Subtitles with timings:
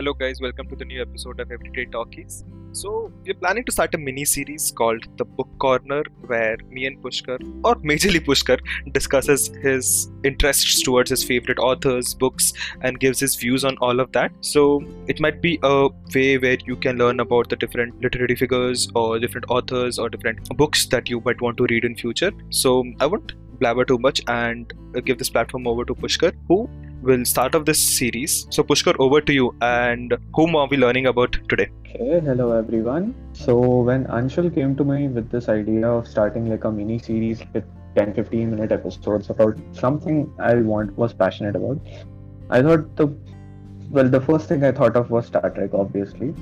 [0.00, 2.42] Hello, guys, welcome to the new episode of Everyday Talkies.
[2.72, 6.96] So, we're planning to start a mini series called The Book Corner, where me and
[7.02, 8.58] Pushkar, or majorly Pushkar,
[8.92, 14.10] discusses his interests towards his favorite authors, books, and gives his views on all of
[14.12, 14.32] that.
[14.40, 18.88] So, it might be a way where you can learn about the different literary figures,
[18.94, 22.32] or different authors, or different books that you might want to read in future.
[22.48, 24.72] So, I won't blabber too much and
[25.04, 26.70] give this platform over to Pushkar, who
[27.02, 28.46] will start off this series.
[28.50, 29.54] So, Pushkar, over to you.
[29.60, 31.68] And whom are we learning about today?
[31.86, 33.14] Okay, hello everyone.
[33.32, 37.42] So, when Anshul came to me with this idea of starting like a mini series
[37.52, 37.64] with
[37.96, 41.80] 10 15 minute episodes about something I want was passionate about,
[42.50, 43.08] I thought the
[43.90, 46.34] well, the first thing I thought of was Star Trek, obviously.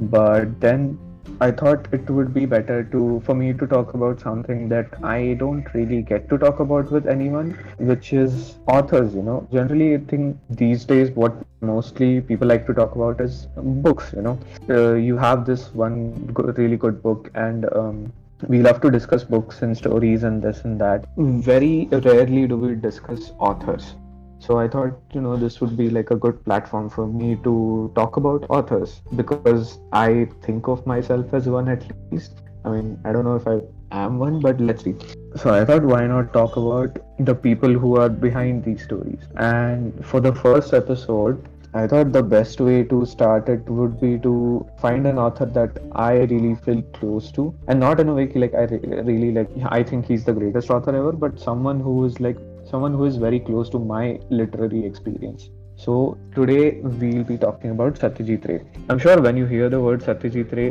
[0.00, 0.98] But then
[1.40, 5.34] I thought it would be better to for me to talk about something that I
[5.38, 9.14] don't really get to talk about with anyone, which is authors.
[9.14, 13.46] You know, generally I think these days what mostly people like to talk about is
[13.56, 14.12] books.
[14.14, 14.38] You know,
[14.70, 17.72] uh, you have this one really good book and.
[17.74, 18.12] Um,
[18.48, 21.04] we love to discuss books and stories and this and that.
[21.16, 23.94] Very rarely do we discuss authors.
[24.42, 27.92] So I thought, you know, this would be like a good platform for me to
[27.94, 32.42] talk about authors because I think of myself as one at least.
[32.64, 33.60] I mean, I don't know if I
[33.92, 34.96] am one, but let's see.
[35.36, 39.20] So I thought, why not talk about the people who are behind these stories?
[39.36, 44.18] And for the first episode, I thought the best way to start it would be
[44.18, 48.26] to find an author that I really feel close to, and not in a way
[48.34, 49.48] like I re- really like.
[49.66, 52.36] I think he's the greatest author ever, but someone who is like
[52.72, 55.50] someone who is very close to my literary experience.
[55.76, 58.62] So today we'll be talking about Satyajit Ray.
[58.88, 60.70] I'm sure when you hear the word Satyajit Ray,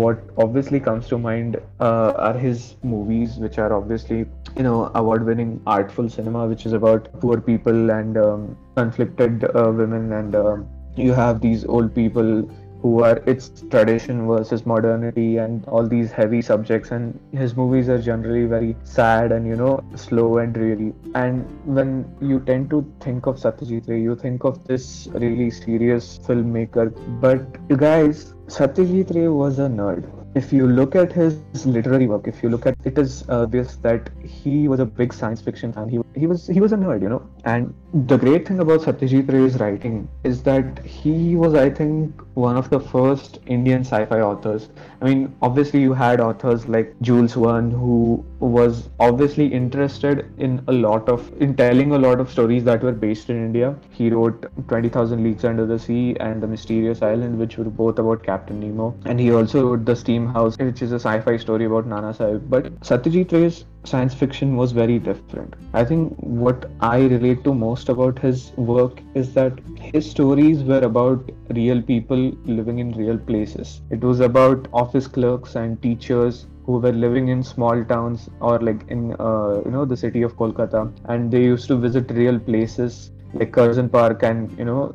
[0.00, 4.18] what obviously comes to mind uh, are his movies, which are obviously
[4.56, 10.12] you know award-winning artful cinema, which is about poor people and um, conflicted uh, women,
[10.12, 12.50] and um, you have these old people
[12.82, 18.00] who are its tradition versus modernity and all these heavy subjects and his movies are
[18.10, 23.26] generally very sad and you know slow and dreary and when you tend to think
[23.26, 24.88] of satyajit ray you think of this
[25.26, 26.88] really serious filmmaker
[27.26, 32.26] but you guys satyajit ray was a nerd if you look at his literary work,
[32.26, 35.88] if you look at it is obvious that he was a big science fiction fan.
[35.88, 37.22] He, he was he was a nerd, you know.
[37.44, 42.56] And the great thing about Satyajit Ray's writing is that he was, I think, one
[42.56, 44.68] of the first Indian sci-fi authors.
[45.00, 50.72] I mean, obviously you had authors like Jules Verne who was obviously interested in a
[50.72, 53.74] lot of in telling a lot of stories that were based in India.
[53.90, 58.22] He wrote 20,000 Leagues Under the Sea and The Mysterious Island, which were both about
[58.22, 58.94] Captain Nemo.
[59.04, 62.48] And he also wrote The Steam House, which is a sci-fi story about Nana Sahib.
[62.48, 65.54] But Satyajit Ray's science fiction was very different.
[65.72, 70.80] I think what I relate to most about his work is that his stories were
[70.80, 73.80] about real people living in real places.
[73.90, 78.84] It was about office clerks and teachers who were living in small towns or like
[78.88, 83.10] in uh, you know the city of Kolkata and they used to visit real places
[83.34, 84.94] like Curzon Park and you know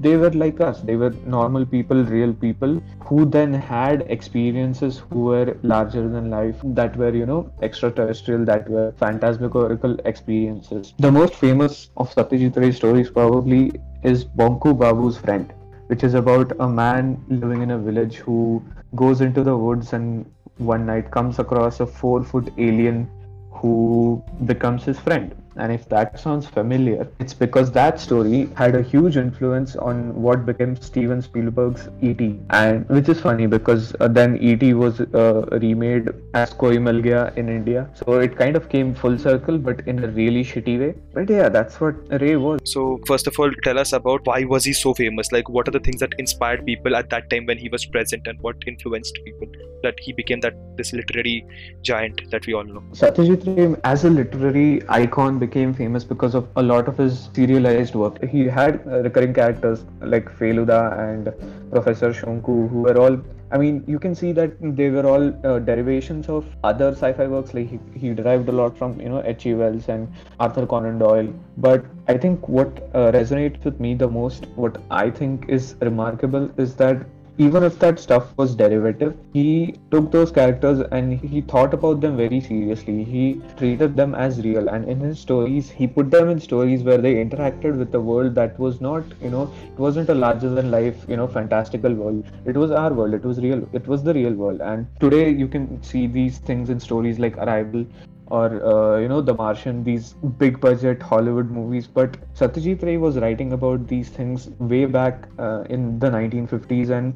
[0.00, 0.80] they were like us.
[0.80, 6.56] They were normal people real people who then had experiences who were larger than life
[6.64, 10.94] that were you know extraterrestrial that were phantasmagorical experiences.
[10.98, 13.72] The most famous of satyajit ray's stories probably
[14.02, 15.52] is bonku babu's friend
[15.86, 18.62] which is about a man living in a village who
[18.96, 20.24] goes into the woods and
[20.58, 23.08] one night comes across a four foot alien
[23.50, 28.82] who becomes his friend and if that sounds familiar, it's because that story had a
[28.82, 32.40] huge influence on what became Steven Spielberg's E.T.
[32.50, 34.74] And which is funny because uh, then E.T.
[34.74, 37.88] was uh, remade as Koi Mil Gaya in India.
[37.94, 40.94] So it kind of came full circle, but in a really shitty way.
[41.12, 42.60] But yeah, that's what Ray was.
[42.64, 45.30] So, first of all, tell us about why was he so famous?
[45.32, 48.26] Like, what are the things that inspired people at that time when he was present,
[48.26, 49.48] and what influenced people
[49.82, 51.46] that he became that this literary
[51.82, 52.82] giant that we all know?
[52.92, 57.94] Satyajit Ray, as a literary icon, became famous because of a lot of his serialized
[57.94, 58.22] work.
[58.24, 61.32] He had uh, recurring characters like Feluda and
[61.70, 63.18] Professor Shonku, who were all
[63.54, 67.54] I mean, you can see that they were all uh, derivations of other sci-fi works.
[67.54, 69.54] Like he, he derived a lot from you know H.G.
[69.54, 71.32] Wells and Arthur Conan Doyle.
[71.58, 76.50] But I think what uh, resonates with me the most, what I think is remarkable,
[76.56, 77.06] is that
[77.38, 82.16] even if that stuff was derivative, he took those characters and he thought about them
[82.16, 83.02] very seriously.
[83.04, 86.98] He treated them as real, and in his stories, he put them in stories where
[86.98, 90.70] they interacted with the world that was not, you know, it wasn't a larger than
[90.70, 92.24] life, you know, fantastical world.
[92.46, 93.14] It was our world.
[93.14, 93.68] It was real.
[93.72, 94.60] It was the real world.
[94.60, 97.84] And today, you can see these things in stories like Arrival,
[98.26, 103.18] or uh, you know the martian these big budget hollywood movies but satyajit ray was
[103.18, 107.14] writing about these things way back uh, in the 1950s and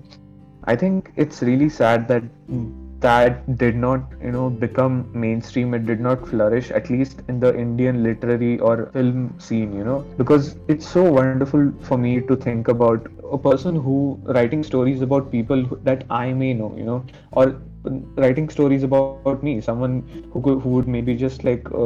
[0.64, 2.22] i think it's really sad that
[3.00, 5.74] that did not you know become mainstream.
[5.74, 10.00] It did not flourish at least in the indian literary or film scene you know
[10.18, 15.30] because it's so wonderful for me to think about a person who writing stories about
[15.30, 20.34] people that i may know you know or writing stories about, me someone who could,
[20.34, 21.76] who would maybe just like uh,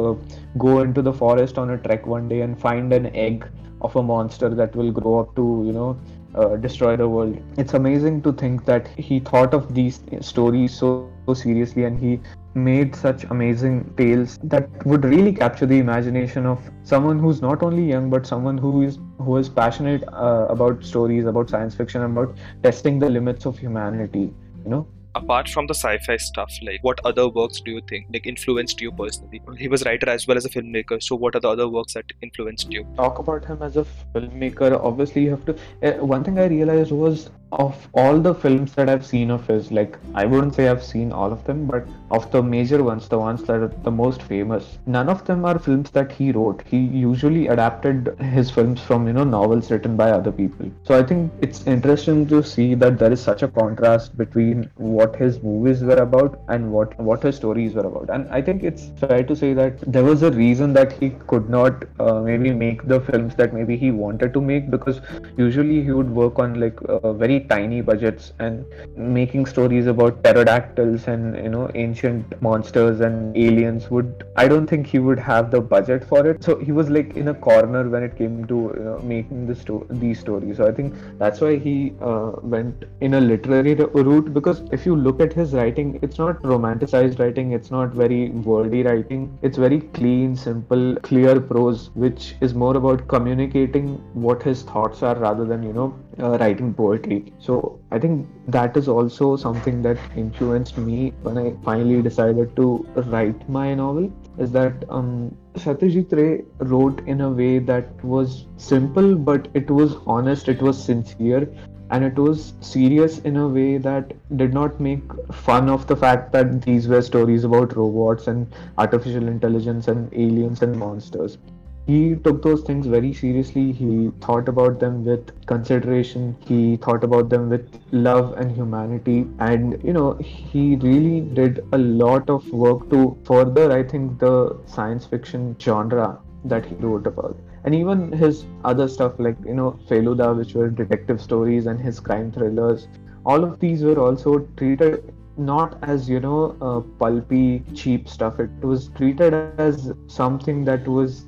[0.57, 3.45] go into the forest on a trek one day and find an egg
[3.81, 5.97] of a monster that will grow up to you know
[6.35, 7.37] uh, destroy the world.
[7.57, 12.19] It's amazing to think that he thought of these stories so, so seriously and he
[12.53, 17.83] made such amazing tales that would really capture the imagination of someone who's not only
[17.83, 22.35] young but someone who is who is passionate uh, about stories about science fiction about
[22.63, 27.27] testing the limits of humanity you know apart from the sci-fi stuff like what other
[27.29, 29.41] works do you think like influenced you personally?
[29.57, 32.05] He was writer as well as a filmmaker so what are the other works that
[32.21, 32.85] influenced you?
[32.95, 36.91] Talk about him as a filmmaker obviously you have to uh, one thing i realized
[36.91, 40.83] was of all the films that I've seen of his, like I wouldn't say I've
[40.83, 44.21] seen all of them, but of the major ones, the ones that are the most
[44.23, 46.63] famous, none of them are films that he wrote.
[46.65, 50.71] He usually adapted his films from you know novels written by other people.
[50.83, 55.15] So I think it's interesting to see that there is such a contrast between what
[55.15, 58.09] his movies were about and what what his stories were about.
[58.09, 61.49] And I think it's fair to say that there was a reason that he could
[61.49, 65.01] not uh, maybe make the films that maybe he wanted to make because
[65.37, 67.13] usually he would work on like uh,
[67.49, 74.23] tiny budgets and making stories about pterodactyls and you know ancient monsters and aliens would
[74.35, 76.43] I don't think he would have the budget for it.
[76.43, 79.55] So he was like in a corner when it came to you know, making the
[79.55, 80.57] sto- these stories.
[80.57, 84.95] So I think that's why he uh, went in a literary route because if you
[84.95, 87.51] look at his writing, it's not romanticized writing.
[87.51, 89.37] It's not very wordy writing.
[89.41, 95.15] It's very clean, simple, clear prose, which is more about communicating what his thoughts are
[95.15, 97.33] rather than you know uh, writing poetry.
[97.39, 102.85] So I think that is also something that influenced me when I finally decided to
[103.07, 104.11] write my novel.
[104.37, 109.95] Is that um, Satyajit Ray wrote in a way that was simple, but it was
[110.07, 111.47] honest, it was sincere,
[111.91, 116.31] and it was serious in a way that did not make fun of the fact
[116.31, 121.37] that these were stories about robots and artificial intelligence and aliens and monsters
[121.85, 123.71] he took those things very seriously.
[123.71, 126.35] He thought about them with consideration.
[126.45, 129.27] He thought about them with love and humanity.
[129.39, 134.57] And, you know, he really did a lot of work to further, I think, the
[134.65, 137.37] science fiction genre that he wrote about.
[137.63, 141.99] And even his other stuff like, you know, Feluda, which were detective stories, and his
[141.99, 142.87] crime thrillers,
[143.25, 148.49] all of these were also treated not as you know uh, pulpy cheap stuff it
[148.61, 151.25] was treated as something that was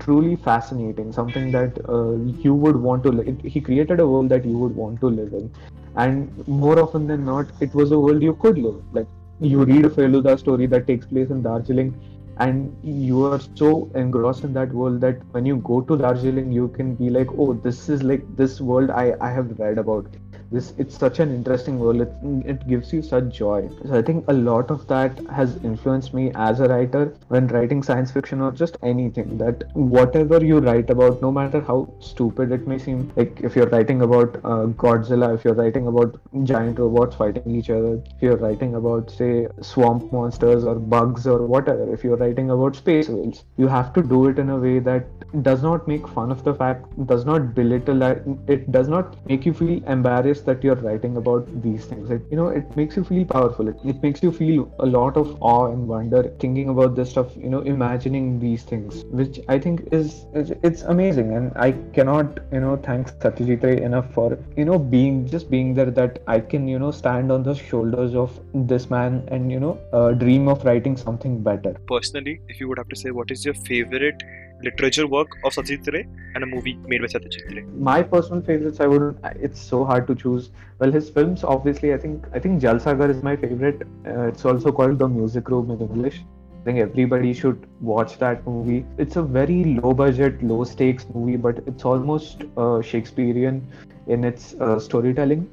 [0.00, 2.12] truly fascinating, something that uh,
[2.44, 3.10] you would want to.
[3.10, 5.50] Li- he created a world that you would want to live in,
[5.96, 8.80] and more often than not, it was a world you could live.
[8.92, 9.08] Like
[9.40, 11.94] you read a Feluda story that takes place in Darjeeling,
[12.38, 16.68] and you are so engrossed in that world that when you go to Darjeeling, you
[16.68, 20.16] can be like, oh, this is like this world I I have read about
[20.50, 22.00] this it's such an interesting world.
[22.00, 22.12] It,
[22.44, 23.68] it gives you such joy.
[23.86, 27.82] So i think a lot of that has influenced me as a writer when writing
[27.82, 32.66] science fiction or just anything that whatever you write about no matter how stupid it
[32.66, 37.16] may seem like if you're writing about uh, godzilla if you're writing about giant robots
[37.16, 42.04] fighting each other if you're writing about say swamp monsters or bugs or whatever if
[42.04, 45.06] you're writing about space whales you have to do it in a way that
[45.42, 49.52] does not make fun of the fact does not belittle it does not make you
[49.52, 52.10] feel embarrassed that you're writing about these things.
[52.10, 53.68] It, you know it makes you feel powerful.
[53.68, 57.36] It, it makes you feel a lot of awe and wonder thinking about this stuff
[57.36, 61.32] you know imagining these things which i think is it's amazing.
[61.32, 65.74] And i cannot you know thank satyajit ray enough for you know being just being
[65.74, 69.60] there that i can you know stand on the shoulders of this man and you
[69.60, 71.76] know uh, dream of writing something better.
[71.86, 74.22] Personally if you would have to say what is your favorite
[74.62, 77.62] literature work of Satyajit Ray and a movie made by Satyajit Ray?
[77.76, 79.18] My personal favorites, I would.
[79.40, 80.50] It's so hard to choose.
[80.78, 83.82] Well, his films, obviously, I think I think Jalsaghar is my favorite.
[84.06, 86.22] Uh, it's also called The Music Room in English.
[86.60, 88.84] I think everybody should watch that movie.
[88.98, 93.66] It's a very low budget, low stakes movie, but it's almost uh, Shakespearean
[94.08, 95.48] in its uh, storytelling,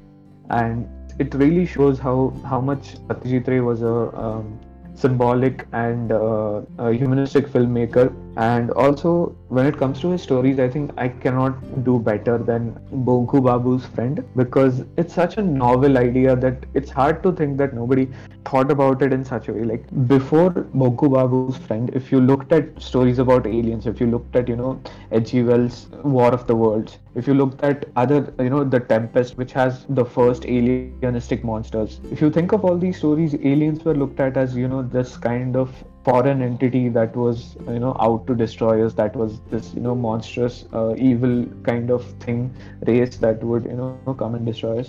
[0.50, 0.86] and
[1.18, 4.58] it really shows how how much Satyajit Ray was a um,
[5.00, 8.12] symbolic and uh, humanistic filmmaker.
[8.36, 12.72] And also, when it comes to his stories, I think I cannot do better than
[12.92, 17.74] Bonku Babu's friend because it's such a novel idea that it's hard to think that
[17.74, 18.08] nobody
[18.48, 19.64] thought about it in such a way.
[19.78, 20.50] Like before
[20.82, 24.56] Bonku Babu's friend, if you looked at stories about aliens, if you looked at, you
[24.56, 24.80] know,
[25.12, 25.42] H.G.
[25.42, 29.52] Wells' War of the Worlds, if you looked at other, you know, The Tempest, which
[29.52, 34.20] has the first alienistic monsters, if you think of all these stories, aliens were looked
[34.20, 38.34] at as, you know, this kind of foreign entity that was you know out to
[38.34, 42.50] destroy us that was this you know monstrous uh, evil kind of thing
[42.86, 44.88] race that would you know come and destroy us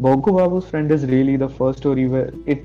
[0.00, 2.64] Bonku Babu's friend is really the first story where it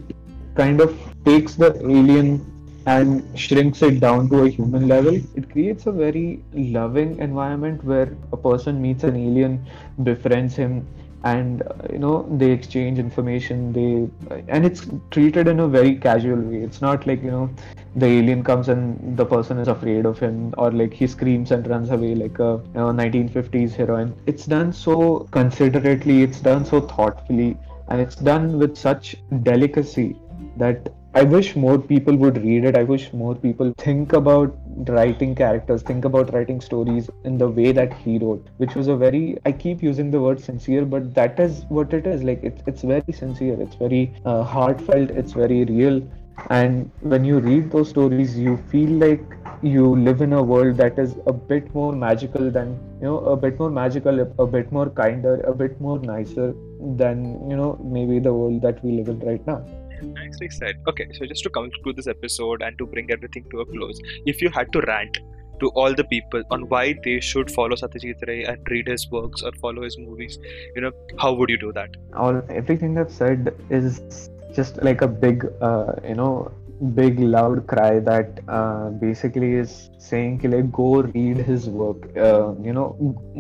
[0.56, 2.50] kind of takes the alien
[2.86, 5.16] and shrinks it down to a human level.
[5.36, 9.66] It creates a very loving environment where a person meets an alien,
[10.04, 10.86] befriends him,
[11.24, 16.40] and uh, you know they exchange information they and it's treated in a very casual
[16.40, 17.50] way it's not like you know
[17.96, 21.66] the alien comes and the person is afraid of him or like he screams and
[21.68, 26.82] runs away like a you know, 1950s heroine it's done so considerately it's done so
[26.82, 27.58] thoughtfully
[27.90, 30.18] and it's done with such delicacy
[30.58, 32.76] that I wish more people would read it.
[32.76, 34.58] I wish more people think about
[34.88, 38.96] writing characters, think about writing stories in the way that he wrote, which was a
[38.96, 42.24] very, I keep using the word sincere, but that is what it is.
[42.24, 46.02] Like, it's, it's very sincere, it's very uh, heartfelt, it's very real.
[46.50, 49.24] And when you read those stories, you feel like
[49.62, 52.70] you live in a world that is a bit more magical than,
[53.00, 56.56] you know, a bit more magical, a bit more kinder, a bit more nicer
[56.98, 59.64] than, you know, maybe the world that we live in right now.
[60.04, 60.82] Nicely said.
[60.88, 64.00] Okay, so just to come conclude this episode and to bring everything to a close,
[64.26, 65.18] if you had to rant
[65.60, 69.42] to all the people on why they should follow Satyajit Ray and read his works
[69.42, 70.38] or follow his movies,
[70.76, 71.96] you know, how would you do that?
[72.16, 76.52] All everything I've said is just like a big, uh, you know,
[76.96, 82.74] big loud cry that uh, basically is saying like go read his work uh, you
[82.74, 82.88] know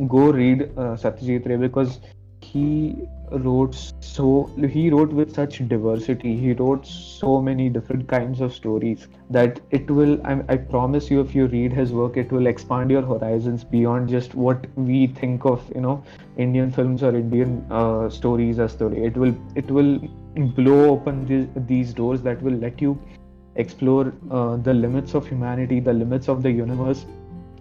[0.07, 1.99] go read uh, satyajit ray because
[2.41, 2.95] he
[3.31, 3.75] wrote
[4.13, 6.37] so he wrote with such diversity.
[6.37, 11.19] He wrote so many different kinds of stories that it will I, I, promise you
[11.21, 15.45] if you read his work it will expand your horizons beyond just what we think
[15.45, 16.03] of you know
[16.37, 19.97] indian films or indian uh, stories as story it will it will
[20.61, 22.99] blow open these, these doors that will let you
[23.55, 27.05] explore uh, the limits of humanity the limits of the universe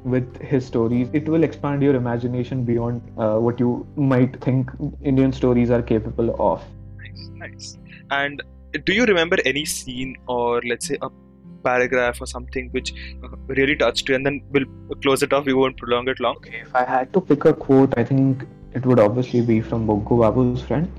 [0.05, 4.71] with his stories, it will expand your imagination beyond uh, what you might think
[5.03, 6.63] Indian stories are capable of.
[6.99, 7.79] Nice, nice.
[8.11, 8.43] And
[8.85, 11.09] do you remember any scene or let's say a
[11.63, 12.93] paragraph or something which
[13.23, 14.15] uh, really touched you?
[14.15, 14.65] And then we'll
[15.03, 15.47] close it off.
[15.47, 16.37] We won't prolong it long.
[16.37, 18.45] Okay, if I had to pick a quote, I think
[18.75, 20.91] it would obviously be from Bonku Babu's friend,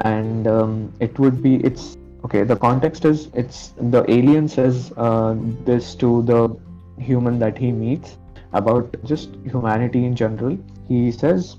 [0.00, 2.44] and um, it would be it's okay.
[2.44, 5.34] The context is it's the alien says uh,
[5.64, 6.56] this to the
[6.98, 8.18] human that he meets
[8.54, 10.56] about just humanity in general.
[10.88, 11.56] He says,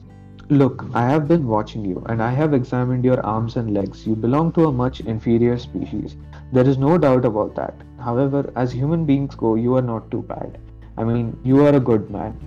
[0.50, 4.06] Look, I have been watching you and I have examined your arms and legs.
[4.06, 6.18] You belong to a much inferior species.
[6.52, 7.74] There is no doubt about that.
[8.00, 10.60] However, as human beings go, you are not too bad.
[10.98, 12.38] I mean, you are a good man.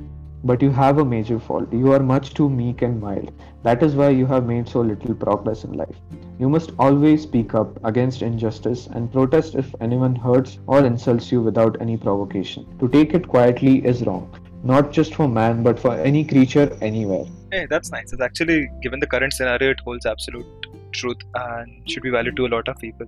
[0.45, 1.73] But you have a major fault.
[1.73, 3.33] You are much too meek and mild.
[3.65, 5.97] That is why you have made so little progress in life.
[6.39, 11.43] You must always speak up against injustice and protest if anyone hurts or insults you
[11.43, 12.67] without any provocation.
[12.79, 17.25] To take it quietly is wrong, not just for man but for any creature anywhere.
[17.51, 18.13] Hey, that's nice.
[18.13, 20.47] It's actually, given the current scenario, it holds absolute
[20.93, 23.07] truth and should be valued to a lot of people.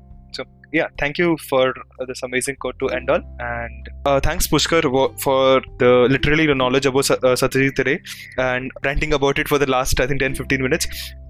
[0.73, 1.75] Yeah, thank you for
[2.07, 4.83] this amazing quote to end on, and uh, thanks Pushkar
[5.21, 8.01] for the literally the knowledge about uh, Satyajit Ray
[8.39, 10.87] and ranting about it for the last I think 10-15 minutes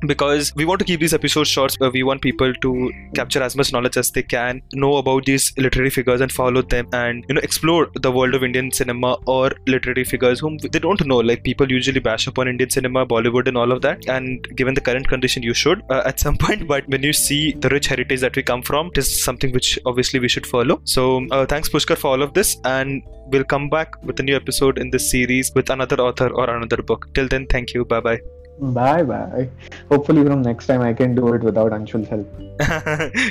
[0.06, 1.76] because we want to keep these episodes short.
[1.80, 5.52] Uh, we want people to capture as much knowledge as they can, know about these
[5.56, 9.50] literary figures and follow them, and you know explore the world of Indian cinema or
[9.66, 11.18] literary figures whom they don't know.
[11.18, 14.08] Like people usually bash upon Indian cinema, Bollywood, and all of that.
[14.08, 16.66] And given the current condition, you should uh, at some point.
[16.66, 19.78] But when you see the rich heritage that we come from, it is something which
[19.86, 20.80] obviously we should follow.
[20.84, 24.36] So uh, thanks Pushkar for all of this, and we'll come back with a new
[24.36, 27.08] episode in this series with another author or another book.
[27.14, 27.84] Till then, thank you.
[27.84, 28.39] Bye bye.
[28.60, 29.48] Bye bye.
[29.88, 32.28] Hopefully, from next time, I can do it without Anshul's help.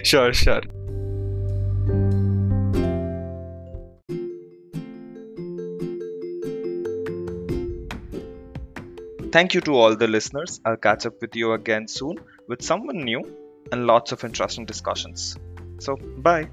[0.06, 0.62] sure, sure.
[9.32, 10.60] Thank you to all the listeners.
[10.66, 13.22] I'll catch up with you again soon with someone new
[13.72, 15.38] and lots of interesting discussions.
[15.80, 16.50] So, bye.